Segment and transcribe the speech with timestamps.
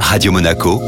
[0.00, 0.80] Radio Monaco,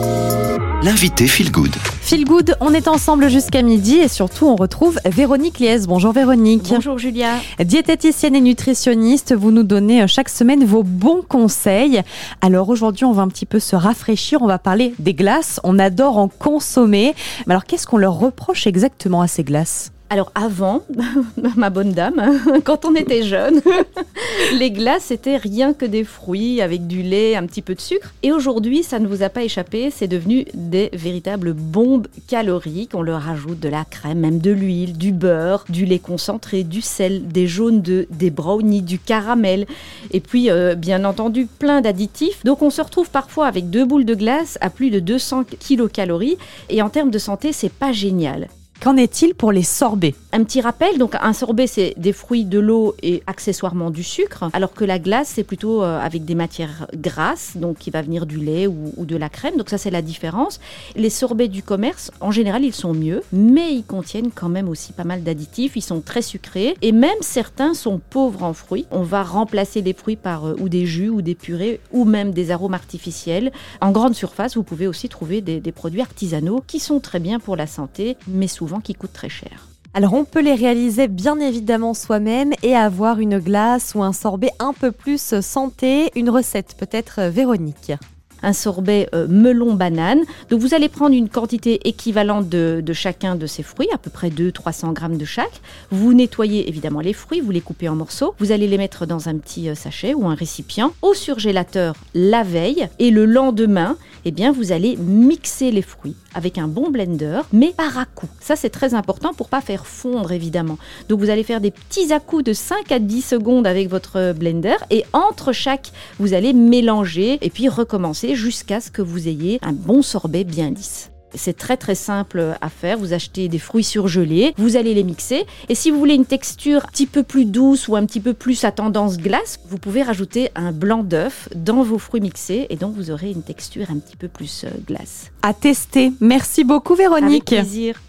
[0.82, 1.74] l'invité Feel Good.
[2.00, 5.87] Feel Good, on est ensemble jusqu'à midi et surtout on retrouve Véronique Liès.
[5.87, 6.69] Bonjour Véronique.
[6.71, 7.32] Bonjour Julia.
[7.58, 12.00] Diététicienne et nutritionniste, vous nous donnez euh, chaque semaine vos bons conseils.
[12.40, 15.60] Alors aujourd'hui, on va un petit peu se rafraîchir, on va parler des glaces.
[15.65, 17.14] On adore en consommer.
[17.46, 19.92] Mais alors qu'est-ce qu'on leur reproche exactement à ces glaces?
[20.11, 20.82] Alors avant,
[21.56, 23.61] ma bonne dame, quand on était jeune,
[24.59, 28.12] les glaces c'était rien que des fruits avec du lait, un petit peu de sucre.
[28.23, 32.95] Et aujourd'hui, ça ne vous a pas échappé, c'est devenu des véritables bombes caloriques.
[32.95, 36.80] On leur ajoute de la crème, même de l'huile, du beurre, du lait concentré, du
[36.80, 39.66] sel, des jaunes d'œufs, des brownies, du caramel.
[40.10, 42.45] Et puis, euh, bien entendu, plein d'additifs.
[42.45, 46.38] Donc on se retrouve parfois avec deux boules de glace à plus de 200 kilocalories.
[46.70, 48.48] Et en termes de santé, c'est pas génial.
[48.80, 52.60] Qu'en est-il pour les sorbets Un petit rappel, donc un sorbet c'est des fruits, de
[52.60, 56.87] l'eau et accessoirement du sucre, alors que la glace c'est plutôt euh, avec des matières
[56.95, 60.01] grasses, donc qui va venir du lait ou, de la crème, donc ça c'est la
[60.01, 60.60] différence.
[60.95, 64.93] Les sorbets du commerce, en général ils sont mieux, mais ils contiennent quand même aussi
[64.93, 68.87] pas mal d'additifs, ils sont très sucrés et même certains sont pauvres en fruits.
[68.93, 72.31] On va remplacer les fruits par euh, ou des jus ou des purées ou même
[72.31, 73.51] des arômes artificiels.
[73.81, 77.41] En grande surface, vous pouvez aussi trouver des, des produits artisanaux qui sont très bien
[77.41, 79.69] pour la santé, mais souvent qui coûtent très cher.
[79.95, 84.51] Alors on peut les réaliser bien évidemment soi-même et avoir une glace ou un sorbet
[84.59, 86.11] un peu plus santé.
[86.15, 87.93] Une recette peut-être euh, Véronique
[88.42, 90.20] un sorbet euh, melon-banane.
[90.50, 94.31] Donc vous allez prendre une quantité équivalente de, chacun de ces fruits, à peu près
[94.31, 95.61] 200-300 grammes de chaque.
[95.91, 98.34] Vous nettoyez évidemment les fruits, vous les coupez en morceaux.
[98.39, 102.42] Vous allez les mettre dans un petit euh, sachet ou un récipient au surgélateur la
[102.42, 107.41] veille et le lendemain, eh bien vous allez mixer les fruits avec un bon blender,
[107.53, 108.33] mais par à-coups.
[108.41, 110.78] Ça c'est très important pour pas faire fondre évidemment.
[111.09, 114.77] Donc vous allez faire des petits à-coups de 5 à 10 secondes avec votre blender
[114.91, 119.73] et entre chaque, vous allez mélanger et puis recommencer jusqu'à ce que vous ayez un
[119.73, 121.11] bon sorbet bien lisse.
[121.34, 122.98] C'est très très simple à faire.
[122.98, 125.45] Vous achetez des fruits surgelés, vous allez les mixer.
[125.69, 128.33] Et si vous voulez une texture un petit peu plus douce ou un petit peu
[128.33, 132.77] plus à tendance glace, vous pouvez rajouter un blanc d'œuf dans vos fruits mixés et
[132.77, 135.31] donc vous aurez une texture un petit peu plus euh, glace.
[135.43, 136.12] À tester.
[136.21, 137.53] Merci beaucoup Véronique.
[137.53, 138.00] Avec plaisir.